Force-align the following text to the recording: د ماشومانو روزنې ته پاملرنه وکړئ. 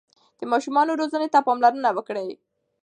د 0.39 0.41
ماشومانو 0.51 0.97
روزنې 1.01 1.27
ته 1.33 1.39
پاملرنه 1.47 1.89
وکړئ. 1.93 2.29